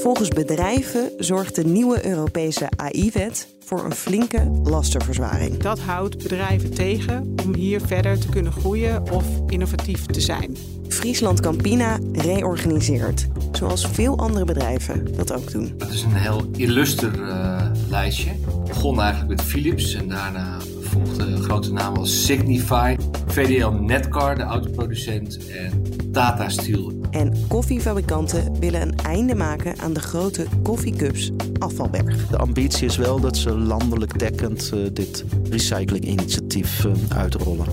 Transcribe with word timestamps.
Volgens 0.00 0.28
bedrijven 0.28 1.10
zorgt 1.18 1.54
de 1.54 1.64
nieuwe 1.64 2.06
Europese 2.06 2.68
AI-wet 2.76 3.48
voor 3.64 3.84
een 3.84 3.94
flinke 3.94 4.50
lastenverzwaring. 4.62 5.56
Dat 5.56 5.78
houdt 5.78 6.18
bedrijven 6.22 6.74
tegen 6.74 7.34
om 7.44 7.54
hier 7.54 7.80
verder 7.80 8.18
te 8.18 8.28
kunnen 8.28 8.52
groeien 8.52 9.10
of 9.12 9.24
innovatief 9.46 10.06
te 10.06 10.20
zijn. 10.20 10.56
Friesland 10.88 11.40
Campina 11.40 11.98
reorganiseert, 12.12 13.26
zoals 13.52 13.86
veel 13.86 14.18
andere 14.18 14.44
bedrijven 14.44 15.16
dat 15.16 15.32
ook 15.32 15.50
doen. 15.50 15.74
Het 15.78 15.90
is 15.90 16.02
een 16.02 16.14
heel 16.14 16.50
illuster 16.56 17.14
uh, 17.14 17.70
lijstje. 17.88 18.30
Het 18.30 18.68
begon 18.68 19.00
eigenlijk 19.00 19.30
met 19.30 19.42
Philips 19.42 19.94
en 19.94 20.08
daarna 20.08 20.56
volgden 20.90 21.42
grote 21.42 21.72
namen 21.72 21.98
als 21.98 22.24
Signify, 22.24 22.96
VDL 23.26 23.68
Netcar, 23.68 24.36
de 24.36 24.42
autoproducent, 24.42 25.48
en 25.48 25.82
Tata 26.12 26.48
Steel. 26.48 26.92
En 27.10 27.46
koffiefabrikanten 27.48 28.58
willen 28.60 28.82
een 28.82 28.96
einde 28.96 29.34
maken 29.34 29.78
aan 29.78 29.92
de 29.92 30.00
grote 30.00 30.46
koffiecups 30.62 31.30
afvalberg. 31.58 32.26
De 32.26 32.36
ambitie 32.36 32.86
is 32.86 32.96
wel 32.96 33.20
dat 33.20 33.36
ze 33.36 33.56
landelijk 33.56 34.18
dekkend 34.18 34.70
uh, 34.74 34.88
dit 34.92 35.24
recyclinginitiatief 35.50 36.84
uh, 36.84 36.92
uitrollen. 37.08 37.66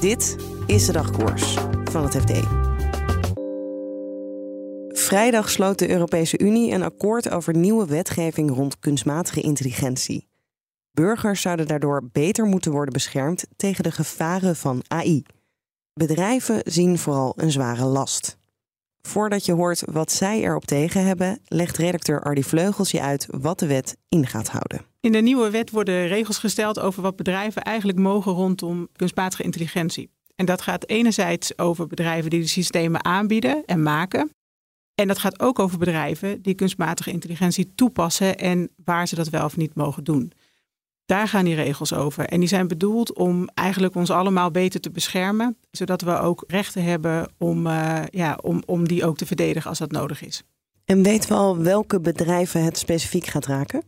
Dit 0.00 0.36
is 0.66 0.86
de 0.86 0.92
dagkoers 0.92 1.56
van 1.84 2.02
het 2.02 2.16
FD. 2.16 2.32
Vrijdag 4.88 5.50
sloot 5.50 5.78
de 5.78 5.90
Europese 5.90 6.38
Unie 6.38 6.72
een 6.72 6.82
akkoord 6.82 7.30
over 7.30 7.56
nieuwe 7.56 7.86
wetgeving 7.86 8.50
rond 8.54 8.78
kunstmatige 8.78 9.40
intelligentie. 9.40 10.30
Burgers 10.92 11.40
zouden 11.40 11.66
daardoor 11.66 12.08
beter 12.12 12.44
moeten 12.44 12.72
worden 12.72 12.92
beschermd 12.92 13.44
tegen 13.56 13.82
de 13.82 13.90
gevaren 13.90 14.56
van 14.56 14.82
AI. 14.88 15.22
Bedrijven 15.94 16.60
zien 16.64 16.98
vooral 16.98 17.32
een 17.36 17.50
zware 17.50 17.84
last. 17.84 18.36
Voordat 19.02 19.44
je 19.44 19.52
hoort 19.52 19.82
wat 19.90 20.12
zij 20.12 20.40
erop 20.40 20.64
tegen 20.64 21.04
hebben, 21.04 21.40
legt 21.44 21.76
redacteur 21.76 22.22
Ardy 22.22 22.42
Vleugels 22.42 22.90
je 22.90 23.00
uit 23.00 23.26
wat 23.30 23.58
de 23.58 23.66
wet 23.66 23.96
in 24.08 24.26
gaat 24.26 24.48
houden. 24.48 24.80
In 25.00 25.12
de 25.12 25.18
nieuwe 25.18 25.50
wet 25.50 25.70
worden 25.70 26.06
regels 26.06 26.38
gesteld 26.38 26.80
over 26.80 27.02
wat 27.02 27.16
bedrijven 27.16 27.62
eigenlijk 27.62 27.98
mogen 27.98 28.32
rondom 28.32 28.88
kunstmatige 28.96 29.42
intelligentie. 29.42 30.10
En 30.36 30.46
dat 30.46 30.62
gaat 30.62 30.88
enerzijds 30.88 31.58
over 31.58 31.86
bedrijven 31.86 32.30
die 32.30 32.40
de 32.40 32.46
systemen 32.46 33.04
aanbieden 33.04 33.62
en 33.66 33.82
maken. 33.82 34.30
En 34.94 35.08
dat 35.08 35.18
gaat 35.18 35.40
ook 35.40 35.58
over 35.58 35.78
bedrijven 35.78 36.42
die 36.42 36.54
kunstmatige 36.54 37.10
intelligentie 37.10 37.72
toepassen 37.74 38.38
en 38.38 38.70
waar 38.84 39.08
ze 39.08 39.14
dat 39.14 39.28
wel 39.28 39.44
of 39.44 39.56
niet 39.56 39.74
mogen 39.74 40.04
doen. 40.04 40.32
Daar 41.12 41.28
gaan 41.28 41.44
die 41.44 41.54
regels 41.54 41.94
over. 41.94 42.24
En 42.24 42.40
die 42.40 42.48
zijn 42.48 42.68
bedoeld 42.68 43.12
om 43.12 43.48
eigenlijk 43.54 43.94
ons 43.94 44.10
allemaal 44.10 44.50
beter 44.50 44.80
te 44.80 44.90
beschermen, 44.90 45.56
zodat 45.70 46.02
we 46.02 46.18
ook 46.18 46.44
rechten 46.46 46.84
hebben 46.84 47.28
om, 47.38 47.66
uh, 47.66 48.02
ja, 48.10 48.38
om, 48.42 48.62
om 48.66 48.88
die 48.88 49.06
ook 49.06 49.16
te 49.16 49.26
verdedigen 49.26 49.68
als 49.68 49.78
dat 49.78 49.90
nodig 49.90 50.22
is. 50.22 50.42
En 50.84 51.02
weten 51.02 51.28
we 51.28 51.34
al 51.34 51.58
welke 51.58 52.00
bedrijven 52.00 52.64
het 52.64 52.78
specifiek 52.78 53.26
gaat 53.26 53.46
raken? 53.46 53.82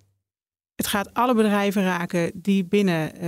Het 0.74 0.86
gaat 0.86 1.14
alle 1.14 1.34
bedrijven 1.34 1.82
raken 1.82 2.30
die 2.34 2.64
binnen 2.64 3.14
uh, 3.14 3.20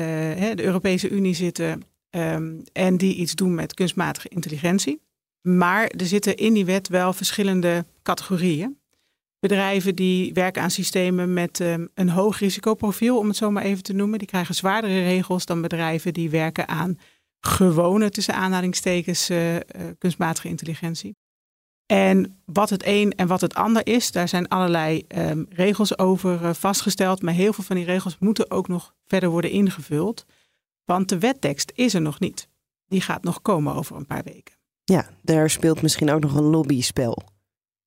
de 0.54 0.62
Europese 0.62 1.08
Unie 1.08 1.34
zitten 1.34 1.82
um, 2.10 2.62
en 2.72 2.96
die 2.96 3.14
iets 3.14 3.34
doen 3.34 3.54
met 3.54 3.74
kunstmatige 3.74 4.28
intelligentie. 4.28 5.00
Maar 5.42 5.86
er 5.86 6.06
zitten 6.06 6.36
in 6.36 6.52
die 6.52 6.64
wet 6.64 6.88
wel 6.88 7.12
verschillende 7.12 7.84
categorieën 8.02 8.78
bedrijven 9.38 9.94
die 9.94 10.32
werken 10.32 10.62
aan 10.62 10.70
systemen 10.70 11.32
met 11.32 11.60
um, 11.60 11.88
een 11.94 12.08
hoog 12.08 12.38
risicoprofiel, 12.38 13.18
om 13.18 13.28
het 13.28 13.36
zo 13.36 13.50
maar 13.50 13.62
even 13.62 13.82
te 13.82 13.92
noemen. 13.92 14.18
Die 14.18 14.28
krijgen 14.28 14.54
zwaardere 14.54 15.02
regels 15.02 15.46
dan 15.46 15.62
bedrijven 15.62 16.12
die 16.12 16.30
werken 16.30 16.68
aan 16.68 16.98
gewone, 17.40 18.10
tussen 18.10 18.34
aanhalingstekens, 18.34 19.30
uh, 19.30 19.54
uh, 19.54 19.60
kunstmatige 19.98 20.48
intelligentie. 20.48 21.16
En 21.86 22.40
wat 22.44 22.70
het 22.70 22.82
een 22.86 23.12
en 23.12 23.26
wat 23.26 23.40
het 23.40 23.54
ander 23.54 23.86
is, 23.86 24.12
daar 24.12 24.28
zijn 24.28 24.48
allerlei 24.48 25.04
um, 25.08 25.46
regels 25.48 25.98
over 25.98 26.42
uh, 26.42 26.52
vastgesteld. 26.52 27.22
Maar 27.22 27.34
heel 27.34 27.52
veel 27.52 27.64
van 27.64 27.76
die 27.76 27.84
regels 27.84 28.18
moeten 28.18 28.50
ook 28.50 28.68
nog 28.68 28.94
verder 29.04 29.28
worden 29.28 29.50
ingevuld. 29.50 30.24
Want 30.84 31.08
de 31.08 31.18
wettekst 31.18 31.72
is 31.74 31.94
er 31.94 32.00
nog 32.00 32.20
niet. 32.20 32.48
Die 32.88 33.00
gaat 33.00 33.22
nog 33.22 33.42
komen 33.42 33.74
over 33.74 33.96
een 33.96 34.06
paar 34.06 34.22
weken. 34.24 34.54
Ja, 34.84 35.10
daar 35.22 35.50
speelt 35.50 35.82
misschien 35.82 36.10
ook 36.10 36.20
nog 36.20 36.34
een 36.34 36.44
lobbyspel. 36.44 37.34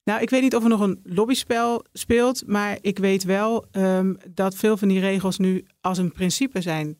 Nou, 0.03 0.21
ik 0.21 0.29
weet 0.29 0.41
niet 0.41 0.55
of 0.55 0.63
er 0.63 0.69
nog 0.69 0.79
een 0.79 0.99
lobbyspel 1.03 1.85
speelt, 1.93 2.47
maar 2.47 2.77
ik 2.81 2.97
weet 2.97 3.23
wel 3.23 3.65
um, 3.71 4.17
dat 4.29 4.55
veel 4.55 4.77
van 4.77 4.87
die 4.87 4.99
regels 4.99 5.37
nu 5.37 5.65
als 5.81 5.97
een 5.97 6.11
principe 6.11 6.61
zijn 6.61 6.99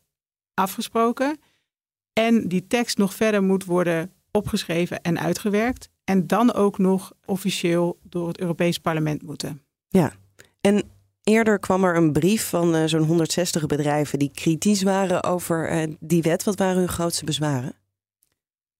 afgesproken. 0.54 1.38
En 2.14 2.48
die 2.48 2.68
tekst 2.68 2.98
nog 2.98 3.14
verder 3.14 3.44
moet 3.44 3.66
worden 3.66 4.12
opgeschreven 4.32 5.02
en 5.02 5.20
uitgewerkt. 5.20 5.90
En 6.04 6.28
dan 6.28 6.54
ook 6.54 6.78
nog 6.78 7.12
officieel 7.26 8.00
door 8.04 8.28
het 8.28 8.40
Europees 8.40 8.78
Parlement 8.78 9.22
moeten. 9.22 9.62
Ja, 9.88 10.14
en 10.62 10.84
eerder 11.24 11.60
kwam 11.60 11.84
er 11.84 11.96
een 11.96 12.12
brief 12.12 12.50
van 12.50 12.76
uh, 12.76 12.84
zo'n 12.86 13.04
160 13.04 13.66
bedrijven 13.66 14.20
die 14.20 14.32
kritisch 14.34 14.84
waren 14.84 15.24
over 15.24 15.72
uh, 15.72 15.94
die 16.00 16.22
wet. 16.22 16.44
Wat 16.44 16.58
waren 16.58 16.78
hun 16.78 16.88
grootste 16.88 17.26
bezwaren? 17.26 17.74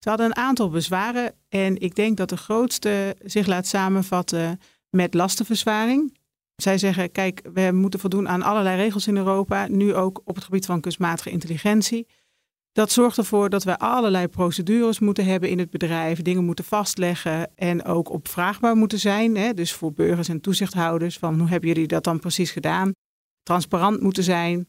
Ze 0.00 0.08
hadden 0.08 0.26
een 0.26 0.36
aantal 0.36 0.70
bezwaren 0.70 1.34
en 1.48 1.80
ik 1.80 1.94
denk 1.94 2.16
dat 2.16 2.28
de 2.28 2.36
grootste 2.36 3.16
zich 3.24 3.46
laat 3.46 3.66
samenvatten 3.66 4.60
met 4.90 5.14
lastenverzwaring. 5.14 6.18
Zij 6.56 6.78
zeggen, 6.78 7.12
kijk, 7.12 7.48
we 7.52 7.70
moeten 7.72 8.00
voldoen 8.00 8.28
aan 8.28 8.42
allerlei 8.42 8.76
regels 8.76 9.06
in 9.06 9.16
Europa, 9.16 9.68
nu 9.68 9.94
ook 9.94 10.20
op 10.24 10.34
het 10.34 10.44
gebied 10.44 10.66
van 10.66 10.80
kunstmatige 10.80 11.30
intelligentie. 11.30 12.06
Dat 12.72 12.92
zorgt 12.92 13.18
ervoor 13.18 13.50
dat 13.50 13.64
we 13.64 13.78
allerlei 13.78 14.28
procedures 14.28 14.98
moeten 14.98 15.24
hebben 15.24 15.50
in 15.50 15.58
het 15.58 15.70
bedrijf, 15.70 16.22
dingen 16.22 16.44
moeten 16.44 16.64
vastleggen 16.64 17.56
en 17.56 17.84
ook 17.84 18.10
opvraagbaar 18.10 18.76
moeten 18.76 18.98
zijn. 18.98 19.36
Hè? 19.36 19.54
Dus 19.54 19.72
voor 19.72 19.92
burgers 19.92 20.28
en 20.28 20.40
toezichthouders, 20.40 21.18
van 21.18 21.38
hoe 21.38 21.48
hebben 21.48 21.68
jullie 21.68 21.86
dat 21.86 22.04
dan 22.04 22.18
precies 22.18 22.50
gedaan? 22.50 22.92
Transparant 23.42 24.00
moeten 24.00 24.24
zijn. 24.24 24.68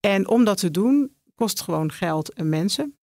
En 0.00 0.28
om 0.28 0.44
dat 0.44 0.58
te 0.58 0.70
doen, 0.70 1.16
kost 1.34 1.60
gewoon 1.60 1.92
geld 1.92 2.32
en 2.32 2.48
mensen. 2.48 2.97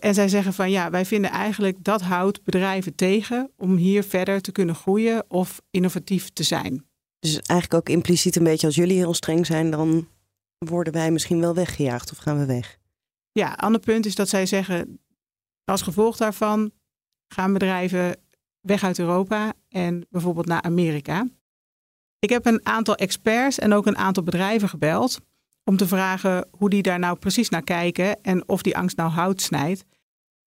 En 0.00 0.14
zij 0.14 0.28
zeggen 0.28 0.52
van 0.52 0.70
ja, 0.70 0.90
wij 0.90 1.04
vinden 1.04 1.30
eigenlijk 1.30 1.84
dat 1.84 2.00
houdt 2.00 2.44
bedrijven 2.44 2.94
tegen 2.94 3.50
om 3.56 3.76
hier 3.76 4.04
verder 4.04 4.40
te 4.40 4.52
kunnen 4.52 4.74
groeien 4.74 5.24
of 5.28 5.60
innovatief 5.70 6.30
te 6.30 6.42
zijn. 6.42 6.88
Dus 7.18 7.34
eigenlijk 7.34 7.74
ook 7.74 7.94
impliciet 7.94 8.36
een 8.36 8.44
beetje 8.44 8.66
als 8.66 8.76
jullie 8.76 8.96
heel 8.96 9.14
streng 9.14 9.46
zijn, 9.46 9.70
dan 9.70 10.08
worden 10.58 10.92
wij 10.92 11.10
misschien 11.10 11.40
wel 11.40 11.54
weggejaagd 11.54 12.10
of 12.10 12.18
gaan 12.18 12.38
we 12.38 12.46
weg. 12.46 12.78
Ja, 13.32 13.52
ander 13.52 13.80
punt 13.80 14.06
is 14.06 14.14
dat 14.14 14.28
zij 14.28 14.46
zeggen 14.46 15.00
als 15.64 15.82
gevolg 15.82 16.16
daarvan 16.16 16.72
gaan 17.28 17.52
bedrijven 17.52 18.16
weg 18.60 18.84
uit 18.84 18.98
Europa 18.98 19.52
en 19.68 20.06
bijvoorbeeld 20.10 20.46
naar 20.46 20.62
Amerika. 20.62 21.28
Ik 22.18 22.30
heb 22.30 22.46
een 22.46 22.66
aantal 22.66 22.94
experts 22.94 23.58
en 23.58 23.72
ook 23.72 23.86
een 23.86 23.98
aantal 23.98 24.22
bedrijven 24.22 24.68
gebeld 24.68 25.20
om 25.64 25.76
te 25.76 25.88
vragen 25.88 26.48
hoe 26.50 26.70
die 26.70 26.82
daar 26.82 26.98
nou 26.98 27.16
precies 27.16 27.48
naar 27.48 27.62
kijken 27.62 28.22
en 28.22 28.48
of 28.48 28.62
die 28.62 28.76
angst 28.76 28.96
nou 28.96 29.10
hout 29.10 29.40
snijdt. 29.40 29.84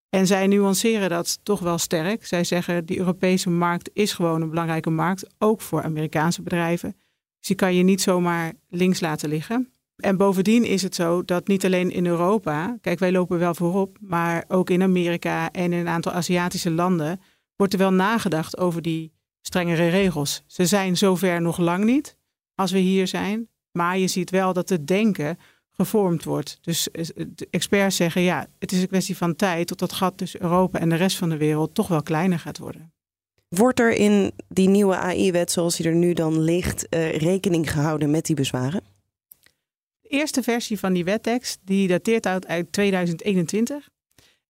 En 0.10 0.28
zij 0.28 0.48
nuanceren 0.48 1.10
dat 1.10 1.40
toch 1.44 1.60
wel 1.60 1.78
sterk. 1.78 2.26
Zij 2.26 2.44
zeggen 2.44 2.86
die 2.86 2.98
Europese 2.98 3.50
markt 3.50 3.90
is 3.94 4.14
gewoon 4.14 4.42
een 4.42 4.50
belangrijke 4.50 4.90
markt, 4.90 5.28
ook 5.38 5.62
voor 5.62 5.84
Amerikaanse 5.84 6.42
bedrijven. 6.42 6.96
Dus 7.40 7.48
die 7.48 7.56
kan 7.56 7.76
je 7.76 7.84
niet 7.84 8.02
zomaar 8.02 8.54
links 8.70 9.00
laten 9.00 9.30
liggen. 9.30 9.74
En 9.96 10.18
bovendien 10.18 10.64
is 10.64 10.82
het 10.82 10.96
zo 10.96 11.24
dat 11.24 11.48
niet 11.48 11.66
alleen 11.66 11.92
in 11.92 12.06
Europa, 12.06 12.78
kijk 12.82 13.00
wij 13.00 13.12
lopen 13.12 13.40
wel 13.40 13.56
voorop, 13.56 13.98
maar 14.02 14.44
ook 14.48 14.70
in 14.70 14.82
Amerika 14.82 15.52
en 15.52 15.74
in 15.74 15.80
een 15.80 15.88
aantal 15.88 16.12
Aziatische 16.12 16.72
landen 16.72 17.22
wordt 17.56 17.74
er 17.74 17.80
wel 17.80 17.94
nagedacht 17.94 18.58
over 18.58 18.82
die 18.82 19.14
strengere 19.42 19.88
regels. 19.88 20.44
Ze 20.48 20.66
zijn 20.66 20.98
zover 20.98 21.42
nog 21.42 21.58
lang 21.58 21.84
niet 21.84 22.18
als 22.56 22.72
we 22.72 22.80
hier 22.80 23.08
zijn, 23.08 23.50
maar 23.74 23.98
je 23.98 24.08
ziet 24.08 24.30
wel 24.30 24.54
dat 24.54 24.70
het 24.70 24.88
denken 24.88 25.38
gevormd 25.72 26.24
wordt. 26.24 26.58
Dus 26.62 26.92
eh, 26.92 27.06
de 27.16 27.48
experts 27.50 27.96
zeggen 27.96 28.22
ja, 28.22 28.48
het 28.60 28.72
is 28.72 28.82
een 28.82 28.88
kwestie 28.88 29.18
van 29.18 29.36
tijd 29.36 29.68
tot 29.68 29.80
dat 29.80 29.94
gat 29.94 30.18
tussen 30.18 30.42
Europa 30.42 30.80
en 30.80 30.90
de 30.90 30.96
rest 30.96 31.18
van 31.18 31.30
de 31.30 31.38
wereld 31.38 31.76
toch 31.76 31.88
wel 31.88 32.04
kleiner 32.04 32.40
gaat 32.40 32.58
worden. 32.58 32.94
Wordt 33.48 33.80
er 33.80 33.92
in 33.92 34.32
die 34.48 34.70
nieuwe 34.70 34.96
AI-wet 34.96 35.52
zoals 35.52 35.76
die 35.76 35.88
er 35.88 35.96
nu 35.96 36.14
dan 36.14 36.40
ligt 36.40 36.88
uh, 36.90 37.16
rekening 37.16 37.72
gehouden 37.72 38.12
met 38.12 38.26
die 38.26 38.36
bezwaren? 38.36 38.84
De 40.02 40.10
eerste 40.10 40.44
versie 40.44 40.80
van 40.80 40.94
die 40.94 41.04
wettekst 41.04 41.60
die 41.64 41.88
dateert 41.88 42.28
uit 42.46 42.72
2021. 42.72 43.90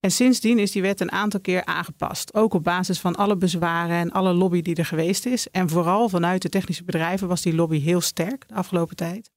En 0.04 0.12
sindsdien 0.12 0.60
is 0.60 0.72
die 0.72 0.82
wet 0.82 1.00
een 1.00 1.12
aantal 1.12 1.40
keer 1.40 1.66
aangepast. 1.66 2.34
Ook 2.34 2.54
op 2.54 2.64
basis 2.64 3.00
van 3.00 3.16
alle 3.16 3.38
bezwaren 3.38 3.96
en 3.96 4.12
alle 4.12 4.34
lobby 4.34 4.62
die 4.62 4.76
er 4.76 4.86
geweest 4.86 5.26
is. 5.26 5.50
En 5.50 5.70
vooral 5.70 6.10
vanuit 6.10 6.42
de 6.42 6.50
technische 6.50 6.84
bedrijven 6.84 7.28
was 7.28 7.42
die 7.42 7.56
lobby 7.56 7.80
heel 7.80 8.02
sterk 8.02 8.48
de 8.48 8.54
afgelopen 8.54 8.96
tijd. 8.96 9.32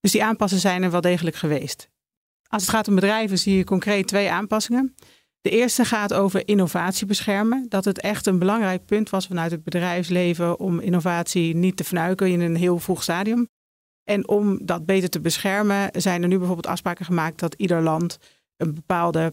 Dus 0.00 0.12
die 0.12 0.24
aanpassingen 0.24 0.62
zijn 0.62 0.82
er 0.82 0.90
wel 0.90 1.00
degelijk 1.00 1.36
geweest. 1.36 1.88
Als 2.48 2.62
het 2.62 2.70
gaat 2.70 2.88
om 2.88 2.94
bedrijven 2.94 3.38
zie 3.38 3.56
je 3.56 3.64
concreet 3.64 4.08
twee 4.08 4.30
aanpassingen. 4.30 4.94
De 5.40 5.50
eerste 5.50 5.84
gaat 5.84 6.12
over 6.12 6.48
innovatie 6.48 7.06
beschermen. 7.06 7.66
Dat 7.68 7.84
het 7.84 8.00
echt 8.00 8.26
een 8.26 8.38
belangrijk 8.38 8.84
punt 8.84 9.10
was 9.10 9.26
vanuit 9.26 9.50
het 9.50 9.64
bedrijfsleven 9.64 10.58
om 10.58 10.80
innovatie 10.80 11.54
niet 11.54 11.76
te 11.76 11.84
fnuiken 11.84 12.30
in 12.30 12.40
een 12.40 12.56
heel 12.56 12.78
vroeg 12.78 13.02
stadium. 13.02 13.48
En 14.04 14.28
om 14.28 14.66
dat 14.66 14.86
beter 14.86 15.08
te 15.08 15.20
beschermen 15.20 15.88
zijn 15.92 16.22
er 16.22 16.28
nu 16.28 16.36
bijvoorbeeld 16.38 16.66
afspraken 16.66 17.04
gemaakt 17.04 17.38
dat 17.38 17.54
ieder 17.54 17.82
land 17.82 18.18
een 18.56 18.74
bepaalde 18.74 19.32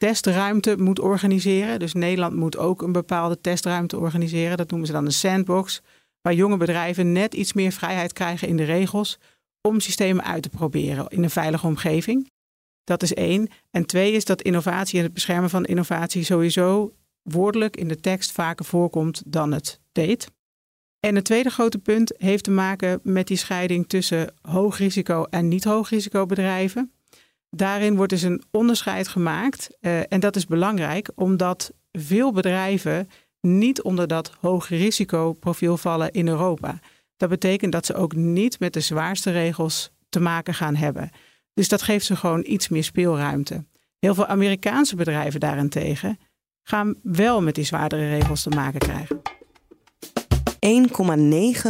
testruimte 0.00 0.76
moet 0.78 1.00
organiseren. 1.00 1.78
Dus 1.78 1.92
Nederland 1.92 2.36
moet 2.36 2.56
ook 2.56 2.82
een 2.82 2.92
bepaalde 2.92 3.40
testruimte 3.40 3.98
organiseren. 3.98 4.56
Dat 4.56 4.70
noemen 4.70 4.86
ze 4.86 4.92
dan 4.92 5.04
een 5.04 5.12
sandbox, 5.12 5.82
waar 6.22 6.34
jonge 6.34 6.56
bedrijven 6.56 7.12
net 7.12 7.34
iets 7.34 7.52
meer 7.52 7.72
vrijheid 7.72 8.12
krijgen 8.12 8.48
in 8.48 8.56
de 8.56 8.64
regels 8.64 9.18
om 9.68 9.80
systemen 9.80 10.24
uit 10.24 10.42
te 10.42 10.48
proberen 10.48 11.08
in 11.08 11.22
een 11.22 11.30
veilige 11.30 11.66
omgeving. 11.66 12.30
Dat 12.84 13.02
is 13.02 13.14
één. 13.14 13.48
En 13.70 13.86
twee 13.86 14.12
is 14.12 14.24
dat 14.24 14.42
innovatie 14.42 14.98
en 14.98 15.04
het 15.04 15.14
beschermen 15.14 15.50
van 15.50 15.64
innovatie 15.64 16.24
sowieso 16.24 16.94
woordelijk 17.22 17.76
in 17.76 17.88
de 17.88 18.00
tekst 18.00 18.32
vaker 18.32 18.64
voorkomt 18.64 19.22
dan 19.26 19.52
het 19.52 19.80
deed. 19.92 20.30
En 21.00 21.14
het 21.14 21.24
tweede 21.24 21.50
grote 21.50 21.78
punt 21.78 22.12
heeft 22.16 22.44
te 22.44 22.50
maken 22.50 23.00
met 23.02 23.26
die 23.26 23.36
scheiding 23.36 23.88
tussen 23.88 24.34
hoog 24.42 24.78
risico 24.78 25.24
en 25.24 25.48
niet 25.48 25.64
hoog 25.64 25.88
risico 25.88 26.26
bedrijven. 26.26 26.92
Daarin 27.50 27.96
wordt 27.96 28.12
dus 28.12 28.22
een 28.22 28.42
onderscheid 28.50 29.08
gemaakt. 29.08 29.76
Uh, 29.80 30.12
en 30.12 30.20
dat 30.20 30.36
is 30.36 30.46
belangrijk, 30.46 31.10
omdat 31.14 31.72
veel 31.92 32.32
bedrijven 32.32 33.08
niet 33.40 33.82
onder 33.82 34.06
dat 34.06 34.32
hoog 34.40 34.68
risicoprofiel 34.68 35.76
vallen 35.76 36.10
in 36.10 36.28
Europa. 36.28 36.78
Dat 37.16 37.28
betekent 37.28 37.72
dat 37.72 37.86
ze 37.86 37.94
ook 37.94 38.14
niet 38.14 38.60
met 38.60 38.72
de 38.72 38.80
zwaarste 38.80 39.30
regels 39.30 39.90
te 40.08 40.20
maken 40.20 40.54
gaan 40.54 40.76
hebben. 40.76 41.10
Dus 41.54 41.68
dat 41.68 41.82
geeft 41.82 42.06
ze 42.06 42.16
gewoon 42.16 42.44
iets 42.46 42.68
meer 42.68 42.84
speelruimte. 42.84 43.64
Heel 43.98 44.14
veel 44.14 44.26
Amerikaanse 44.26 44.96
bedrijven 44.96 45.40
daarentegen 45.40 46.18
gaan 46.62 46.94
wel 47.02 47.42
met 47.42 47.54
die 47.54 47.64
zwaardere 47.64 48.08
regels 48.08 48.42
te 48.42 48.50
maken 48.50 48.78
krijgen. 48.78 49.20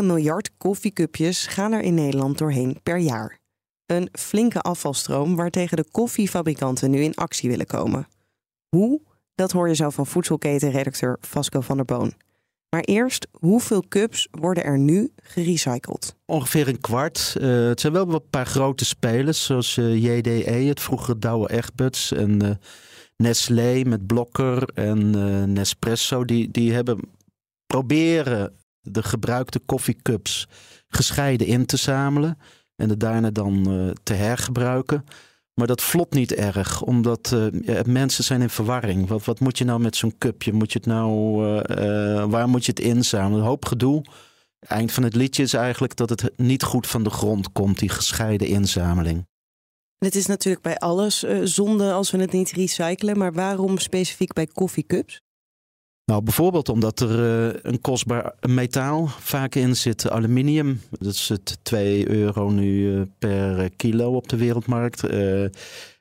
1,9 0.00 0.04
miljard 0.04 0.50
koffiecupjes 0.56 1.46
gaan 1.46 1.72
er 1.72 1.80
in 1.80 1.94
Nederland 1.94 2.38
doorheen 2.38 2.78
per 2.82 2.98
jaar. 2.98 3.39
Een 3.90 4.08
flinke 4.12 4.60
afvalstroom 4.60 5.36
waartegen 5.36 5.76
de 5.76 5.84
koffiefabrikanten 5.90 6.90
nu 6.90 7.00
in 7.00 7.14
actie 7.14 7.50
willen 7.50 7.66
komen. 7.66 8.06
Hoe? 8.68 9.00
Dat 9.34 9.52
hoor 9.52 9.68
je 9.68 9.74
zo 9.74 9.90
van 9.90 10.06
voedselketenredacteur 10.06 11.16
Vasco 11.20 11.60
van 11.60 11.76
der 11.76 11.84
Boon. 11.84 12.12
Maar 12.68 12.80
eerst, 12.80 13.26
hoeveel 13.32 13.84
cups 13.88 14.28
worden 14.30 14.64
er 14.64 14.78
nu 14.78 15.12
gerecycled? 15.22 16.14
Ongeveer 16.26 16.68
een 16.68 16.80
kwart. 16.80 17.36
Uh, 17.40 17.68
het 17.68 17.80
zijn 17.80 17.92
wel 17.92 18.12
een 18.12 18.28
paar 18.30 18.46
grote 18.46 18.84
spelers, 18.84 19.44
zoals 19.44 19.76
eh, 19.76 20.02
JDE, 20.02 20.50
het 20.50 20.80
vroegere 20.80 21.18
Douwe 21.18 21.50
Egberts 21.50 22.12
en 22.12 22.44
uh, 22.44 22.50
Nestlé 23.16 23.82
met 23.82 24.06
Blokker 24.06 24.68
en 24.74 25.10
Nespresso. 25.52 26.24
Die, 26.24 26.50
die 26.50 26.72
hebben 26.72 27.00
proberen 27.66 28.54
de 28.80 29.02
gebruikte 29.02 29.58
koffiecups 29.58 30.48
gescheiden 30.88 31.46
in 31.46 31.66
te 31.66 31.76
zamelen 31.76 32.38
en 32.80 32.88
het 32.88 33.00
daarna 33.00 33.30
dan 33.30 33.64
te 34.02 34.14
hergebruiken. 34.14 35.04
Maar 35.54 35.66
dat 35.66 35.82
vlot 35.82 36.12
niet 36.12 36.32
erg, 36.32 36.82
omdat 36.82 37.34
uh, 37.34 37.82
mensen 37.82 38.24
zijn 38.24 38.40
in 38.40 38.50
verwarring. 38.50 39.08
Wat, 39.08 39.24
wat 39.24 39.40
moet 39.40 39.58
je 39.58 39.64
nou 39.64 39.80
met 39.80 39.96
zo'n 39.96 40.18
cupje? 40.18 40.52
Moet 40.52 40.72
je 40.72 40.78
het 40.78 40.86
nou, 40.86 41.44
uh, 41.46 42.24
waar 42.24 42.48
moet 42.48 42.64
je 42.64 42.70
het 42.70 42.80
inzamelen? 42.80 43.38
Een 43.38 43.46
hoop 43.46 43.64
gedoe. 43.64 44.04
Eind 44.60 44.92
van 44.92 45.02
het 45.02 45.14
liedje 45.14 45.42
is 45.42 45.54
eigenlijk 45.54 45.96
dat 45.96 46.10
het 46.10 46.32
niet 46.36 46.62
goed 46.62 46.86
van 46.86 47.02
de 47.02 47.10
grond 47.10 47.52
komt, 47.52 47.78
die 47.78 47.88
gescheiden 47.88 48.46
inzameling. 48.46 49.26
Het 49.98 50.14
is 50.14 50.26
natuurlijk 50.26 50.62
bij 50.62 50.78
alles 50.78 51.24
zonde 51.42 51.92
als 51.92 52.10
we 52.10 52.18
het 52.18 52.32
niet 52.32 52.50
recyclen, 52.50 53.18
maar 53.18 53.32
waarom 53.32 53.78
specifiek 53.78 54.32
bij 54.32 54.46
koffiecups? 54.46 55.20
Nou, 56.10 56.22
bijvoorbeeld 56.22 56.68
omdat 56.68 57.00
er 57.00 57.48
uh, 57.48 57.58
een 57.62 57.80
kostbaar 57.80 58.34
metaal 58.48 59.06
vaak 59.06 59.54
in 59.54 59.76
zit, 59.76 60.10
aluminium. 60.10 60.80
Dat 60.90 61.14
is 61.14 61.28
het 61.28 61.58
2 61.62 62.08
euro 62.08 62.48
nu 62.48 62.94
uh, 62.94 63.02
per 63.18 63.70
kilo 63.76 64.14
op 64.14 64.28
de 64.28 64.36
wereldmarkt. 64.36 65.04
Uh, 65.04 65.42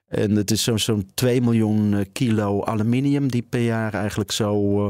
en 0.07 0.35
het 0.35 0.51
is 0.51 0.63
zo'n 0.63 0.79
zo 0.79 1.01
2 1.13 1.41
miljoen 1.41 2.06
kilo 2.11 2.63
aluminium 2.63 3.31
die 3.31 3.41
per 3.41 3.61
jaar 3.61 3.94
eigenlijk 3.94 4.31
zo 4.31 4.85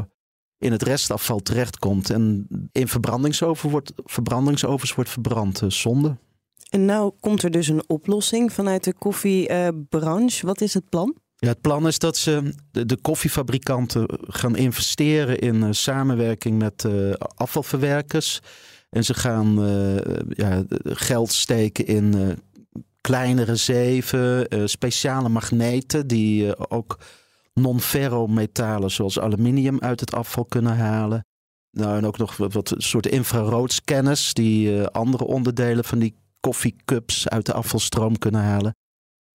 in 0.57 0.71
het 0.71 0.83
restafval 0.83 1.39
terechtkomt. 1.39 2.10
En 2.10 2.48
in 2.71 2.88
verbrandingsovens 2.88 3.71
wordt, 3.71 3.94
verbrandingsovens 3.95 4.95
wordt 4.95 5.10
verbrand, 5.10 5.62
zonde. 5.68 6.18
En 6.69 6.86
nou 6.86 7.12
komt 7.19 7.44
er 7.44 7.51
dus 7.51 7.68
een 7.68 7.83
oplossing 7.88 8.54
vanuit 8.54 8.83
de 8.83 8.94
koffiebranche. 8.94 10.45
Wat 10.45 10.62
is 10.62 10.74
het 10.74 10.89
plan? 10.89 11.16
Ja, 11.42 11.48
het 11.48 11.62
plan 11.62 11.88
is 11.88 12.00
dat 12.00 12.18
ze 12.18 12.54
de, 12.72 12.86
de 12.86 12.98
koffiefabrikanten 12.98 14.06
gaan 14.28 14.56
investeren 14.56 15.40
in 15.40 15.56
uh, 15.56 15.68
samenwerking 15.72 16.58
met 16.58 16.84
uh, 16.84 17.14
afvalverwerkers. 17.36 18.40
En 18.90 19.04
ze 19.04 19.14
gaan 19.14 19.66
uh, 19.66 19.96
ja, 20.30 20.64
geld 20.84 21.32
steken 21.32 21.86
in 21.86 22.38
kleinere 23.02 23.56
zeven, 23.56 24.48
speciale 24.70 25.30
magneten 25.30 26.08
die 26.08 26.70
ook 26.70 27.00
non-ferro 27.54 28.28
metalen 28.28 28.92
zoals 28.92 29.20
aluminium 29.20 29.80
uit 29.80 30.00
het 30.00 30.14
afval 30.14 30.46
kunnen 30.46 30.78
halen. 30.78 31.26
Nou, 31.72 31.98
en 31.98 32.06
ook 32.06 32.18
nog 32.18 32.38
wat, 32.38 32.54
wat 32.54 32.74
soort 32.78 33.08
infraroodscanners 33.08 34.34
die 34.34 34.84
andere 34.84 35.26
onderdelen 35.26 35.84
van 35.84 36.00
die 36.00 36.16
koffiecups 36.40 37.30
uit 37.30 37.46
de 37.46 37.54
afvalstroom 37.54 38.18
kunnen 38.18 38.42
halen. 38.42 38.76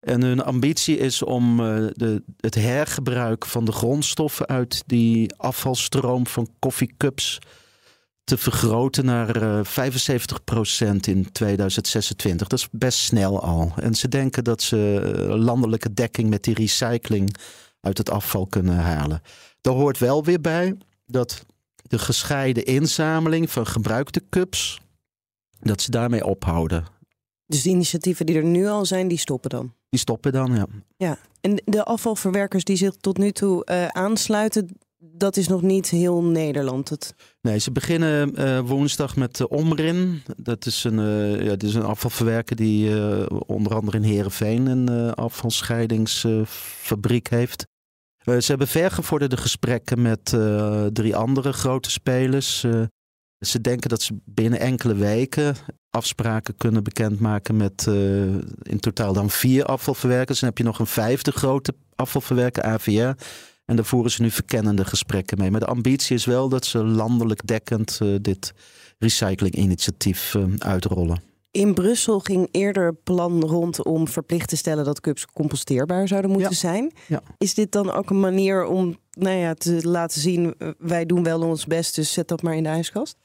En 0.05 0.23
hun 0.23 0.43
ambitie 0.43 0.97
is 0.97 1.23
om 1.23 1.61
uh, 1.61 1.87
de, 1.93 2.23
het 2.41 2.55
hergebruik 2.55 3.47
van 3.47 3.65
de 3.65 3.73
grondstoffen 3.73 4.47
uit 4.47 4.83
die 4.87 5.35
afvalstroom 5.37 6.27
van 6.27 6.49
koffiecups 6.59 7.39
te 8.25 8.39
vergroten 8.39 9.05
naar 9.05 9.43
uh, 9.43 9.59
eh, 9.59 9.93
75% 9.93 10.97
in 11.01 11.33
2026. 11.33 12.49
Dat 12.49 12.59
is 12.59 12.69
best 12.71 12.99
snel 12.99 13.43
al. 13.43 13.73
En 13.77 13.95
ze 13.95 14.09
denken 14.09 14.45
dat 14.45 14.63
ze 14.63 15.01
eh, 15.01 15.37
landelijke 15.37 15.95
dekking 15.95 16.31
met 16.31 16.43
die 16.43 16.55
recycling 16.55 17.37
uit 17.81 17.99
het 17.99 18.11
afval 18.11 18.47
kunnen 18.47 18.77
halen. 18.77 19.23
Daar 19.61 19.75
hoort 19.75 19.99
wel 19.99 20.25
weer 20.25 20.41
bij 20.41 20.77
dat 21.07 21.45
de 21.83 21.99
gescheiden 21.99 22.65
inzameling 22.65 23.51
van 23.51 23.67
gebruikte 23.67 24.23
cups, 24.31 24.81
dat 25.61 25.83
ze 25.83 25.91
daarmee 25.91 26.25
ophouden. 26.25 26.85
Dus 27.47 27.63
de 27.63 27.69
initiatieven 27.69 28.27
die 28.27 28.37
er 28.37 28.45
nu 28.45 28.67
al 28.67 28.85
zijn, 28.85 29.09
die 29.09 29.19
stoppen 29.19 29.51
dan? 29.51 29.73
Die 29.95 30.03
stoppen 30.03 30.33
dan, 30.33 30.55
ja. 30.55 30.67
Ja, 30.97 31.19
en 31.41 31.63
de 31.65 31.85
afvalverwerkers 31.85 32.65
die 32.65 32.77
zich 32.77 32.95
tot 33.01 33.19
nu 33.19 33.31
toe 33.31 33.67
uh, 33.71 33.87
aansluiten, 33.87 34.79
dat 34.99 35.37
is 35.37 35.49
nog 35.49 35.63
niet 35.63 35.89
heel 35.89 36.23
Nederland. 36.23 36.89
Het... 36.89 37.15
Nee, 37.41 37.59
ze 37.59 37.73
beginnen 37.73 38.41
uh, 38.41 38.61
woensdag 38.61 39.17
met 39.17 39.41
uh, 39.41 39.47
Omrin. 39.49 40.23
Dat 40.37 40.67
is 40.67 40.85
een, 40.85 41.01
ja, 41.43 41.49
dat 41.49 41.63
is 41.63 41.75
een 41.75 41.85
afvalverwerker 41.85 42.57
die 42.57 42.91
onder 43.47 43.75
andere 43.75 43.97
in 43.97 44.03
Heerenveen 44.03 44.67
een 44.67 45.15
afvalscheidingsfabriek 45.15 47.29
heeft. 47.29 47.67
ze 48.25 48.45
hebben 48.47 48.69
vergevorderde 48.69 49.37
gesprekken 49.37 50.03
met 50.03 50.37
drie 50.93 51.17
andere 51.17 51.53
grote 51.53 51.91
spelers. 51.91 52.67
Ze 53.45 53.61
denken 53.61 53.89
dat 53.89 54.03
ze 54.03 54.15
binnen 54.25 54.61
enkele 54.61 54.95
weken 54.95 55.57
afspraken 55.91 56.57
kunnen 56.57 56.85
bekendmaken 56.85 57.57
met 57.57 57.87
uh, 57.89 57.95
in 58.63 58.81
totaal 58.81 59.13
dan 59.13 59.31
vier 59.31 59.65
afvalverwerkers. 59.65 60.41
Dan 60.41 60.49
heb 60.49 60.59
je 60.59 60.65
nog 60.65 60.79
een 60.79 60.87
vijfde 60.87 61.31
grote 61.31 61.75
afvalverwerker, 61.95 62.63
AVR. 62.63 63.13
En 63.65 63.77
daar 63.77 63.85
voeren 63.85 64.11
ze 64.11 64.23
nu 64.23 64.31
verkennende 64.31 64.85
gesprekken 64.85 65.39
mee. 65.39 65.51
Maar 65.51 65.61
de 65.61 65.67
ambitie 65.67 66.17
is 66.17 66.25
wel 66.25 66.49
dat 66.49 66.67
ze 66.67 66.85
landelijk 66.85 67.47
dekkend 67.47 67.99
uh, 68.03 68.17
dit 68.21 68.53
recyclinginitiatief 68.99 70.35
uh, 70.35 70.45
uitrollen. 70.59 71.23
In 71.51 71.75
Brussel 71.75 72.21
ging 72.21 72.49
eerder 72.51 72.95
plan 72.95 73.41
rond 73.41 73.85
om 73.85 74.09
verplicht 74.09 74.49
te 74.49 74.57
stellen 74.57 74.85
dat 74.85 75.01
cups 75.01 75.27
composteerbaar 75.27 76.09
zouden 76.09 76.31
moeten 76.31 76.57
zijn. 76.57 76.93
Ja. 77.07 77.23
Is 77.39 77.55
dit 77.55 77.73
dan 77.73 77.93
ook 77.93 78.11
een 78.11 78.21
manier 78.21 78.65
om 78.65 78.99
nou 79.11 79.37
ja, 79.37 79.55
te 79.55 79.89
laten 79.89 80.21
zien, 80.21 80.55
wij 80.79 81.07
doen 81.07 81.23
wel 81.23 81.43
ons 81.43 81.67
best, 81.67 81.95
dus 81.95 82.13
zet 82.13 82.29
dat 82.29 82.43
maar 82.43 82.57
in 82.57 82.63
de 82.63 82.69
ijskast? 82.69 83.17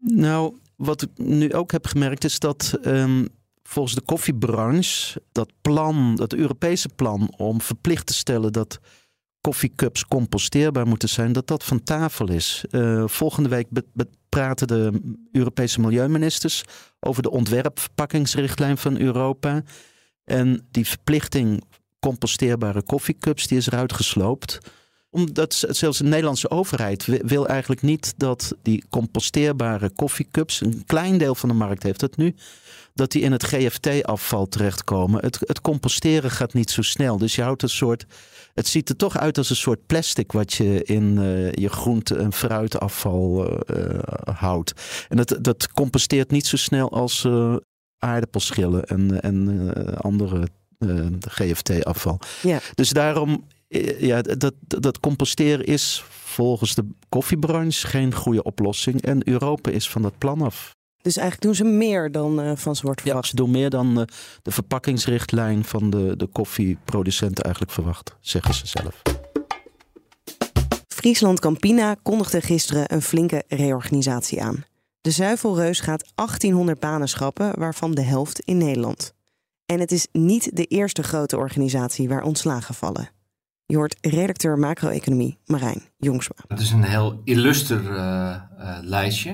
Nou, 0.00 0.56
wat 0.76 1.02
ik 1.02 1.10
nu 1.16 1.52
ook 1.52 1.72
heb 1.72 1.86
gemerkt 1.86 2.24
is 2.24 2.38
dat 2.38 2.78
um, 2.84 3.28
volgens 3.62 3.94
de 3.94 4.00
koffiebranche 4.00 5.22
dat 5.32 5.52
plan, 5.60 6.16
dat 6.16 6.32
Europese 6.32 6.88
plan 6.88 7.32
om 7.36 7.60
verplicht 7.60 8.06
te 8.06 8.14
stellen 8.14 8.52
dat 8.52 8.78
koffiecups 9.40 10.04
composteerbaar 10.04 10.86
moeten 10.86 11.08
zijn, 11.08 11.32
dat 11.32 11.46
dat 11.46 11.64
van 11.64 11.82
tafel 11.82 12.30
is. 12.30 12.64
Uh, 12.70 13.04
volgende 13.06 13.48
week 13.48 13.66
praten 14.28 14.66
de 14.66 15.00
Europese 15.32 15.80
milieuministers 15.80 16.62
over 17.00 17.22
de 17.22 17.30
ontwerpverpakkingsrichtlijn 17.30 18.78
van 18.78 18.96
Europa. 18.98 19.62
En 20.24 20.66
die 20.70 20.86
verplichting 20.86 21.64
composteerbare 22.00 22.82
koffiecups, 22.82 23.46
die 23.46 23.58
is 23.58 23.66
eruit 23.66 23.92
gesloopt 23.92 24.58
omdat 25.16 25.64
zelfs 25.68 25.98
de 25.98 26.04
Nederlandse 26.04 26.50
overheid 26.50 27.06
wil 27.22 27.46
eigenlijk 27.46 27.82
niet 27.82 28.14
dat 28.16 28.54
die 28.62 28.84
composteerbare 28.90 29.90
koffiecups, 29.90 30.60
een 30.60 30.82
klein 30.86 31.18
deel 31.18 31.34
van 31.34 31.48
de 31.48 31.54
markt 31.54 31.82
heeft 31.82 32.00
het 32.00 32.16
nu, 32.16 32.34
dat 32.94 33.12
die 33.12 33.22
in 33.22 33.32
het 33.32 33.44
GFT-afval 33.44 34.48
terechtkomen. 34.48 35.24
Het, 35.24 35.38
het 35.40 35.60
composteren 35.60 36.30
gaat 36.30 36.52
niet 36.54 36.70
zo 36.70 36.82
snel. 36.82 37.18
Dus 37.18 37.34
je 37.34 37.42
houdt 37.42 37.62
een 37.62 37.68
soort. 37.68 38.06
Het 38.54 38.66
ziet 38.66 38.88
er 38.88 38.96
toch 38.96 39.18
uit 39.18 39.38
als 39.38 39.50
een 39.50 39.56
soort 39.56 39.86
plastic 39.86 40.32
wat 40.32 40.52
je 40.52 40.82
in 40.82 41.16
uh, 41.18 41.52
je 41.52 41.68
groente- 41.68 42.16
en 42.16 42.32
fruitafval 42.32 43.50
uh, 43.50 43.98
houdt. 44.34 44.72
En 45.08 45.16
dat, 45.16 45.38
dat 45.40 45.72
composteert 45.72 46.30
niet 46.30 46.46
zo 46.46 46.56
snel 46.56 46.92
als 46.92 47.28
aardappelschillen 47.98 48.84
en, 48.84 49.20
en 49.20 49.72
andere 49.96 50.48
GFT-afval. 51.20 52.18
Ja. 52.42 52.60
Dus 52.74 52.90
daarom 52.90 53.44
ja, 53.98 54.22
dat, 54.22 54.54
dat 54.60 55.00
composteren 55.00 55.66
is 55.66 56.04
volgens 56.08 56.74
de 56.74 56.88
koffiebranche 57.08 57.86
geen 57.86 58.14
goede 58.14 58.42
oplossing. 58.42 59.02
En 59.02 59.28
Europa 59.28 59.70
is 59.70 59.88
van 59.88 60.02
dat 60.02 60.18
plan 60.18 60.42
af. 60.42 60.74
Dus 61.02 61.16
eigenlijk 61.16 61.46
doen 61.46 61.54
ze 61.54 61.76
meer 61.76 62.12
dan 62.12 62.40
uh, 62.40 62.52
van 62.54 62.76
ze 62.76 62.82
wordt 62.82 63.00
verwacht. 63.00 63.24
Ja, 63.24 63.30
ze 63.30 63.36
doen 63.36 63.50
meer 63.50 63.70
dan 63.70 63.98
uh, 63.98 64.04
de 64.42 64.50
verpakkingsrichtlijn 64.50 65.64
van 65.64 65.90
de, 65.90 66.16
de 66.16 66.26
koffieproducenten 66.26 67.44
eigenlijk 67.44 67.74
verwacht, 67.74 68.16
zeggen 68.20 68.54
ze 68.54 68.66
zelf. 68.66 69.02
Friesland 70.88 71.40
Campina 71.40 71.96
kondigde 72.02 72.40
gisteren 72.40 72.92
een 72.92 73.02
flinke 73.02 73.44
reorganisatie 73.48 74.42
aan. 74.42 74.64
De 75.00 75.10
Zuivelreus 75.10 75.80
gaat 75.80 76.12
1800 76.14 76.80
banen 76.80 77.08
schrappen, 77.08 77.58
waarvan 77.58 77.94
de 77.94 78.02
helft 78.02 78.40
in 78.40 78.56
Nederland. 78.56 79.12
En 79.66 79.80
het 79.80 79.92
is 79.92 80.06
niet 80.12 80.56
de 80.56 80.64
eerste 80.64 81.02
grote 81.02 81.36
organisatie 81.36 82.08
waar 82.08 82.22
ontslagen 82.22 82.74
vallen. 82.74 83.10
Je 83.68 83.76
hoort 83.76 83.96
redacteur 84.00 84.58
macro-economie 84.58 85.38
Marijn 85.46 85.82
Jongsma. 85.96 86.36
Het 86.48 86.60
is 86.60 86.70
een 86.70 86.82
heel 86.82 87.20
illuster 87.24 87.82
uh, 87.82 88.42
uh, 88.58 88.78
lijstje. 88.82 89.30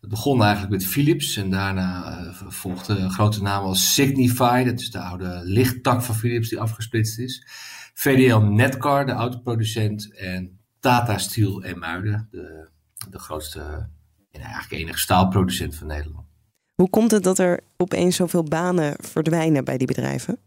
Het 0.00 0.10
begon 0.10 0.42
eigenlijk 0.42 0.72
met 0.72 0.86
Philips 0.86 1.36
en 1.36 1.50
daarna 1.50 2.18
uh, 2.20 2.34
volgden 2.48 3.10
grote 3.10 3.42
namen 3.42 3.68
als 3.68 3.94
Signify, 3.94 4.64
dat 4.64 4.80
is 4.80 4.90
de 4.90 4.98
oude 4.98 5.40
lichttak 5.44 6.02
van 6.02 6.14
Philips 6.14 6.48
die 6.48 6.60
afgesplitst 6.60 7.18
is. 7.18 7.46
VDL 7.94 8.38
Netcar, 8.38 9.06
de 9.06 9.12
autoproducent, 9.12 10.14
en 10.14 10.58
Tata 10.80 11.18
Steel 11.18 11.62
en 11.62 11.78
Muiden, 11.78 12.28
de, 12.30 12.68
de 13.10 13.18
grootste 13.18 13.88
en 14.30 14.40
eigenlijk 14.40 14.82
enige 14.82 14.98
staalproducent 14.98 15.74
van 15.74 15.86
Nederland. 15.86 16.26
Hoe 16.74 16.90
komt 16.90 17.10
het 17.10 17.22
dat 17.22 17.38
er 17.38 17.60
opeens 17.76 18.16
zoveel 18.16 18.44
banen 18.44 18.94
verdwijnen 18.98 19.64
bij 19.64 19.78
die 19.78 19.86
bedrijven? 19.86 20.38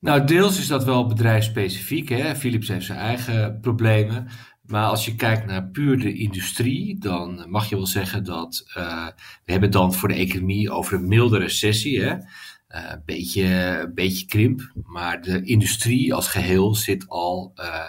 Nou, 0.00 0.24
deels 0.24 0.58
is 0.58 0.66
dat 0.66 0.84
wel 0.84 1.06
bedrijfsspecifiek. 1.06 2.08
Hè? 2.08 2.36
Philips 2.36 2.68
heeft 2.68 2.86
zijn 2.86 2.98
eigen 2.98 3.60
problemen. 3.60 4.28
Maar 4.62 4.84
als 4.84 5.04
je 5.04 5.14
kijkt 5.14 5.46
naar 5.46 5.68
puur 5.68 5.98
de 5.98 6.14
industrie, 6.14 6.98
dan 6.98 7.50
mag 7.50 7.68
je 7.68 7.76
wel 7.76 7.86
zeggen 7.86 8.24
dat 8.24 8.64
uh, 8.76 9.06
we 9.44 9.52
hebben 9.52 9.70
dan 9.70 9.94
voor 9.94 10.08
de 10.08 10.14
economie 10.14 10.70
over 10.70 10.94
een 10.94 11.08
milde 11.08 11.38
recessie. 11.38 12.02
Een, 12.02 13.02
beetje, 13.04 13.44
een 13.44 13.94
beetje 13.94 14.26
krimp. 14.26 14.72
Maar 14.82 15.22
de 15.22 15.42
industrie 15.42 16.14
als 16.14 16.28
geheel 16.28 16.74
zit 16.74 17.08
al 17.08 17.52
uh, 17.56 17.84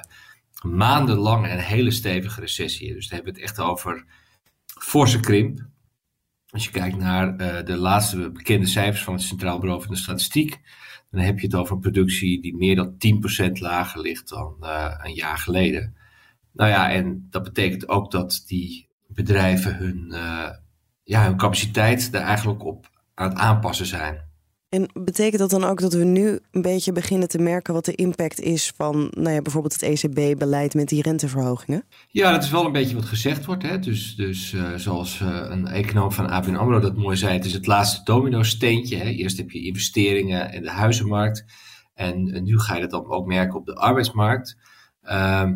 maandenlang 0.62 1.46
in 1.46 1.52
een 1.52 1.60
hele 1.60 1.92
stevige 1.92 2.40
recessie. 2.40 2.94
Dus 2.94 3.08
dan 3.08 3.16
hebben 3.16 3.34
het 3.34 3.44
echt 3.44 3.60
over 3.60 4.06
forse 4.66 5.20
krimp. 5.20 5.68
Als 6.50 6.64
je 6.64 6.72
kijkt 6.72 6.98
naar 6.98 7.38
de 7.66 7.78
laatste 7.78 8.32
bekende 8.32 8.68
cijfers 8.68 9.04
van 9.04 9.14
het 9.14 9.24
Centraal 9.24 9.60
Bureau 9.60 9.82
van 9.82 9.92
de 9.92 10.00
Statistiek 10.00 10.60
dan 11.12 11.22
heb 11.22 11.40
je 11.40 11.46
het 11.46 11.56
over 11.56 11.76
een 11.76 11.82
productie 11.82 12.42
die 12.42 12.56
meer 12.56 12.76
dan 12.76 12.94
10% 13.48 13.52
lager 13.52 14.02
ligt 14.02 14.30
dan 14.30 14.56
uh, 14.62 14.94
een 15.04 15.14
jaar 15.14 15.38
geleden. 15.38 15.96
Nou 16.52 16.70
ja, 16.70 16.92
en 16.92 17.28
dat 17.30 17.44
betekent 17.44 17.90
ook 17.90 18.12
dat 18.12 18.44
die 18.48 18.90
bedrijven 19.08 19.76
hun, 19.76 20.08
uh, 20.12 20.50
ja, 21.04 21.24
hun 21.26 21.38
capaciteit 21.38 22.12
daar 22.12 22.22
eigenlijk 22.22 22.64
op 22.64 22.90
aan 23.14 23.30
het 23.30 23.38
aanpassen 23.38 23.86
zijn. 23.86 24.29
En 24.70 24.90
betekent 24.94 25.40
dat 25.40 25.50
dan 25.50 25.64
ook 25.64 25.82
dat 25.82 25.94
we 25.94 26.04
nu 26.04 26.40
een 26.52 26.62
beetje 26.62 26.92
beginnen 26.92 27.28
te 27.28 27.38
merken 27.38 27.74
wat 27.74 27.86
de 27.86 27.96
impact 27.96 28.40
is 28.40 28.74
van 28.76 29.12
nou 29.12 29.30
ja, 29.30 29.42
bijvoorbeeld 29.42 29.74
het 29.74 29.82
ECB-beleid 29.82 30.74
met 30.74 30.88
die 30.88 31.02
renteverhogingen? 31.02 31.84
Ja, 32.08 32.32
dat 32.32 32.44
is 32.44 32.52
wel 32.52 32.66
een 32.66 32.72
beetje 32.72 32.96
wat 32.96 33.06
gezegd 33.06 33.46
wordt. 33.46 33.64
Hè? 33.64 33.80
Dus, 33.80 34.16
dus 34.16 34.52
uh, 34.52 34.76
zoals 34.76 35.20
uh, 35.20 35.46
een 35.50 35.68
econoom 35.68 36.12
van 36.12 36.30
ABN 36.30 36.56
AMRO 36.56 36.80
dat 36.80 36.98
mooi 36.98 37.18
zei, 37.18 37.34
het 37.34 37.46
is 37.46 37.54
het 37.54 37.68
laatste 37.68 38.04
domino-steentje. 38.04 38.98
Hè? 38.98 39.10
Eerst 39.10 39.38
heb 39.38 39.52
je 39.52 39.66
investeringen 39.66 40.52
en 40.52 40.62
de 40.62 40.72
huizenmarkt. 40.72 41.46
En, 41.94 42.44
nu 42.44 42.60
ga 42.60 42.76
je 42.76 42.82
dat 42.82 42.92
dan 42.92 43.06
ook 43.06 43.26
merken 43.26 43.60
op 43.60 43.66
de 43.66 43.76
arbeidsmarkt. 43.76 44.58
Uh, 45.04 45.50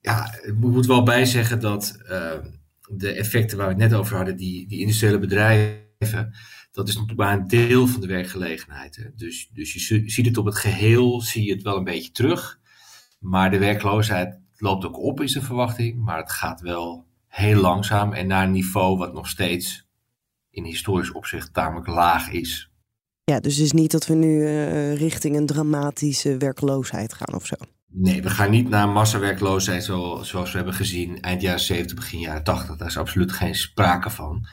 ja, 0.00 0.34
ik 0.42 0.54
moet 0.56 0.86
wel 0.86 1.02
bijzeggen 1.02 1.60
dat 1.60 1.98
ehm, 2.08 2.44
de 2.88 3.12
effecten 3.12 3.56
waar 3.56 3.66
we 3.66 3.72
het 3.72 3.90
net 3.90 3.98
over 3.98 4.16
hadden, 4.16 4.36
die, 4.36 4.68
die 4.68 4.80
industriële 4.80 5.18
bedrijven 5.18 6.34
dat 6.78 6.88
is 6.88 6.94
natuurlijk 6.94 7.20
maar 7.20 7.38
een 7.38 7.48
deel 7.48 7.86
van 7.86 8.00
de 8.00 8.06
werkgelegenheid. 8.06 8.96
Hè. 8.96 9.04
Dus, 9.16 9.50
dus 9.52 9.72
je 9.72 10.02
ziet 10.10 10.26
het 10.26 10.36
op 10.36 10.44
het 10.44 10.56
geheel, 10.56 11.20
zie 11.20 11.44
je 11.44 11.52
het 11.52 11.62
wel 11.62 11.76
een 11.76 11.84
beetje 11.84 12.10
terug. 12.10 12.60
Maar 13.18 13.50
de 13.50 13.58
werkloosheid 13.58 14.38
loopt 14.56 14.84
ook 14.84 14.98
op, 14.98 15.20
is 15.20 15.32
de 15.32 15.42
verwachting. 15.42 16.04
Maar 16.04 16.16
het 16.16 16.32
gaat 16.32 16.60
wel 16.60 17.06
heel 17.26 17.60
langzaam 17.60 18.12
en 18.12 18.26
naar 18.26 18.44
een 18.44 18.52
niveau 18.52 18.98
wat 18.98 19.12
nog 19.12 19.28
steeds 19.28 19.86
in 20.50 20.64
historisch 20.64 21.12
opzicht 21.12 21.54
tamelijk 21.54 21.86
laag 21.86 22.30
is. 22.30 22.70
Ja, 23.24 23.40
dus 23.40 23.56
het 23.56 23.64
is 23.64 23.72
niet 23.72 23.90
dat 23.90 24.06
we 24.06 24.14
nu 24.14 24.40
uh, 24.40 24.96
richting 24.96 25.36
een 25.36 25.46
dramatische 25.46 26.36
werkloosheid 26.36 27.12
gaan 27.12 27.34
of 27.34 27.46
zo. 27.46 27.56
Nee, 27.86 28.22
we 28.22 28.30
gaan 28.30 28.50
niet 28.50 28.68
naar 28.68 28.88
massawerkloosheid 28.88 29.84
zoals 29.84 30.32
we 30.32 30.56
hebben 30.56 30.74
gezien 30.74 31.20
eind 31.20 31.42
jaren 31.42 31.60
70, 31.60 31.96
begin 31.96 32.20
jaren 32.20 32.44
80. 32.44 32.76
Daar 32.76 32.88
is 32.88 32.98
absoluut 32.98 33.32
geen 33.32 33.54
sprake 33.54 34.10
van. 34.10 34.46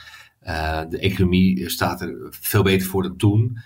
Uh, 0.45 0.81
de 0.89 0.99
economie 0.99 1.69
staat 1.69 2.01
er 2.01 2.27
veel 2.29 2.63
beter 2.63 2.87
voor 2.87 3.03
dan 3.03 3.17
toen, 3.17 3.57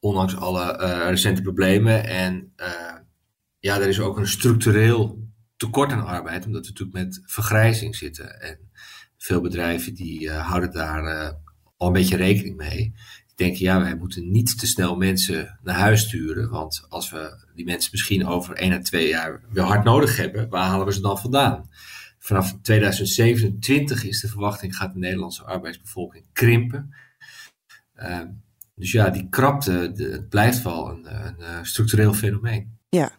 ondanks 0.00 0.36
alle 0.36 0.80
uh, 0.80 1.08
recente 1.08 1.42
problemen. 1.42 2.06
En 2.06 2.52
uh, 2.56 2.94
ja, 3.58 3.80
er 3.80 3.88
is 3.88 4.00
ook 4.00 4.16
een 4.16 4.28
structureel 4.28 5.26
tekort 5.56 5.92
aan 5.92 6.06
arbeid, 6.06 6.46
omdat 6.46 6.66
we 6.66 6.68
natuurlijk 6.68 6.98
met 6.98 7.22
vergrijzing 7.24 7.96
zitten. 7.96 8.40
En 8.40 8.58
veel 9.16 9.40
bedrijven 9.40 9.94
die 9.94 10.30
houden 10.30 10.72
daar 10.72 11.36
al 11.76 11.86
een 11.86 11.92
beetje 11.92 12.16
rekening 12.16 12.56
mee. 12.56 12.76
Die 13.26 13.36
denken, 13.36 13.64
ja, 13.64 13.80
wij 13.80 13.96
moeten 13.96 14.30
niet 14.30 14.58
te 14.58 14.66
snel 14.66 14.96
mensen 14.96 15.58
naar 15.62 15.76
huis 15.76 16.00
sturen, 16.00 16.50
want 16.50 16.86
als 16.88 17.10
we 17.10 17.46
die 17.54 17.64
mensen 17.64 17.90
misschien 17.92 18.26
over 18.26 18.54
één 18.54 18.72
à 18.72 18.78
twee 18.78 19.08
jaar 19.08 19.40
weer 19.52 19.62
hard 19.62 19.84
nodig 19.84 20.16
hebben, 20.16 20.48
waar 20.48 20.66
halen 20.66 20.86
we 20.86 20.92
ze 20.92 21.00
dan 21.00 21.18
vandaan? 21.18 21.68
Vanaf 22.18 22.58
2027 22.62 24.04
is 24.04 24.20
de 24.20 24.28
verwachting 24.28 24.76
gaat 24.76 24.92
de 24.92 24.98
Nederlandse 24.98 25.44
arbeidsbevolking 25.44 26.24
krimpen. 26.32 26.94
Uh, 27.96 28.20
dus 28.74 28.92
ja, 28.92 29.10
die 29.10 29.28
krapte, 29.28 29.92
de, 29.92 30.04
het 30.04 30.28
blijft 30.28 30.62
wel 30.62 30.90
een, 30.90 31.26
een, 31.26 31.56
een, 31.56 31.66
structureel 31.66 32.14
fenomeen. 32.14 32.78
Ja, 32.88 33.10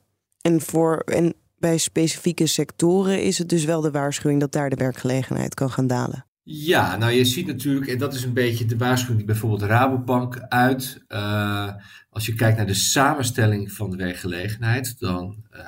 en, 0.42 0.62
voor, 0.62 0.98
en 0.98 1.34
bij 1.58 1.78
specifieke 1.78 2.48
sectoren 2.48 3.24
is 3.24 3.38
het 3.38 3.50
dus 3.50 3.66
wel 3.66 3.82
de 3.82 3.92
waarschuwing 3.92 4.40
dat 4.40 4.52
daar 4.52 4.70
de 4.70 4.76
werkgelegenheid 4.76 5.54
kan 5.54 5.72
gaan 5.72 5.88
dalen. 5.88 6.26
Ja, 6.44 6.96
nou 6.96 7.12
je 7.12 7.26
ziet 7.26 7.48
natuurlijk, 7.48 7.88
en 7.88 7.98
dat 7.98 8.14
is 8.14 8.24
een 8.24 8.34
beetje 8.34 8.66
de 8.66 8.78
waarschuwing 8.78 9.18
die 9.18 9.28
bijvoorbeeld 9.28 9.62
Rabobank 9.62 10.40
uit. 10.40 11.04
Uh, 11.08 11.74
als 12.10 12.26
je 12.26 12.34
kijkt 12.34 12.58
naar 12.58 12.66
de 12.66 12.74
samenstelling 12.74 13.72
van 13.72 13.90
de 13.90 13.98
werkgelegenheid, 13.98 15.00
dan 15.00 15.44
uh, 15.54 15.60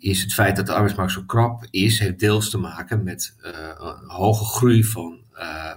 is 0.00 0.22
het 0.22 0.34
feit 0.34 0.56
dat 0.56 0.66
de 0.66 0.72
arbeidsmarkt 0.72 1.12
zo 1.12 1.22
krap 1.22 1.66
is, 1.70 1.98
heeft 1.98 2.18
deels 2.18 2.50
te 2.50 2.58
maken 2.58 3.02
met 3.02 3.36
uh, 3.42 3.50
een 3.78 4.10
hoge 4.10 4.44
groei 4.44 4.84
van 4.84 5.24
uh, 5.34 5.74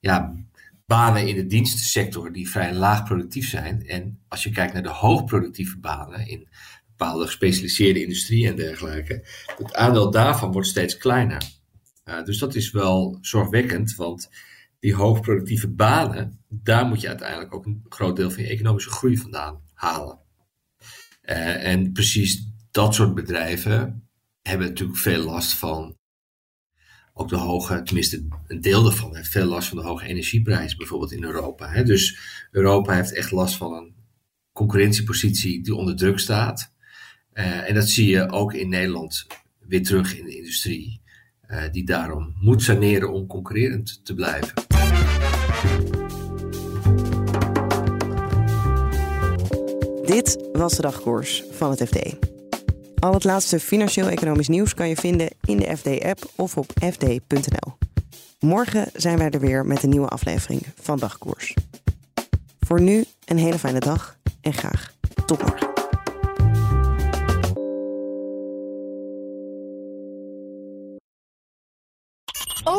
ja, 0.00 0.34
banen 0.86 1.28
in 1.28 1.34
de 1.34 1.46
dienstensector 1.46 2.32
die 2.32 2.50
vrij 2.50 2.74
laag 2.74 3.04
productief 3.04 3.48
zijn. 3.48 3.86
En 3.86 4.18
als 4.28 4.42
je 4.42 4.50
kijkt 4.50 4.72
naar 4.72 4.82
de 4.82 4.88
hoogproductieve 4.88 5.78
banen 5.78 6.28
in 6.28 6.48
bepaalde 6.86 7.26
gespecialiseerde 7.26 8.02
industrie 8.02 8.48
en 8.48 8.56
dergelijke, 8.56 9.26
het 9.56 9.74
aandeel 9.74 10.10
daarvan 10.10 10.52
wordt 10.52 10.68
steeds 10.68 10.96
kleiner. 10.96 11.42
Uh, 12.04 12.24
dus 12.24 12.38
dat 12.38 12.54
is 12.54 12.70
wel 12.70 13.18
zorgwekkend, 13.20 13.94
want 13.94 14.30
die 14.78 14.94
hoogproductieve 14.94 15.68
banen, 15.68 16.40
daar 16.48 16.86
moet 16.86 17.00
je 17.00 17.08
uiteindelijk 17.08 17.54
ook 17.54 17.66
een 17.66 17.84
groot 17.88 18.16
deel 18.16 18.30
van 18.30 18.42
je 18.42 18.48
economische 18.48 18.90
groei 18.90 19.16
vandaan 19.16 19.60
halen. 19.74 20.18
en 21.22 21.92
precies 21.92 22.49
dat 22.70 22.94
soort 22.94 23.14
bedrijven 23.14 24.08
hebben 24.42 24.66
natuurlijk 24.66 24.98
veel 24.98 25.24
last 25.24 25.54
van 25.54 25.98
ook 27.14 27.28
de 27.28 27.36
hoge, 27.36 27.82
tenminste 27.82 28.26
een 28.46 28.60
deel 28.60 28.82
daarvan 28.82 29.16
heeft 29.16 29.28
veel 29.28 29.46
last 29.46 29.68
van 29.68 29.78
de 29.78 29.84
hoge 29.84 30.06
energieprijzen, 30.06 30.78
bijvoorbeeld 30.78 31.12
in 31.12 31.24
Europa. 31.24 31.70
Hè. 31.70 31.84
Dus 31.84 32.18
Europa 32.50 32.94
heeft 32.94 33.14
echt 33.14 33.30
last 33.30 33.56
van 33.56 33.72
een 33.72 33.94
concurrentiepositie 34.52 35.62
die 35.62 35.74
onder 35.74 35.96
druk 35.96 36.18
staat. 36.18 36.72
Uh, 37.34 37.68
en 37.68 37.74
dat 37.74 37.88
zie 37.88 38.08
je 38.08 38.30
ook 38.30 38.54
in 38.54 38.68
Nederland 38.68 39.26
weer 39.58 39.82
terug 39.82 40.18
in 40.18 40.24
de 40.24 40.36
industrie, 40.36 41.00
uh, 41.48 41.62
die 41.72 41.84
daarom 41.84 42.34
moet 42.40 42.62
saneren 42.62 43.12
om 43.12 43.26
concurrerend 43.26 44.00
te 44.04 44.14
blijven. 44.14 44.54
Dit 50.06 50.48
was 50.52 50.76
de 50.76 50.82
dagkoers 50.82 51.44
van 51.50 51.70
het 51.70 51.88
FD. 51.88 52.28
Al 53.00 53.14
het 53.14 53.24
laatste 53.24 53.60
financieel-economisch 53.60 54.48
nieuws 54.48 54.74
kan 54.74 54.88
je 54.88 54.96
vinden 54.96 55.28
in 55.44 55.56
de 55.56 55.76
FD-app 55.76 56.30
of 56.36 56.56
op 56.56 56.72
fd.nl. 56.92 57.72
Morgen 58.40 58.90
zijn 58.94 59.18
wij 59.18 59.30
er 59.30 59.40
weer 59.40 59.66
met 59.66 59.82
een 59.82 59.88
nieuwe 59.90 60.08
aflevering 60.08 60.66
van 60.80 60.98
Dagkoers. 60.98 61.54
Voor 62.60 62.80
nu 62.80 63.04
een 63.24 63.38
hele 63.38 63.58
fijne 63.58 63.80
dag 63.80 64.16
en 64.40 64.52
graag 64.52 64.94
tot 65.26 65.42
morgen. 65.42 65.69